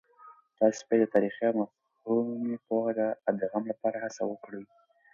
[0.57, 1.57] تاسې باید د تاريخي او
[1.87, 3.01] مفهومي پوهه د
[3.31, 4.63] ادغام لپاره هڅه وکړئ.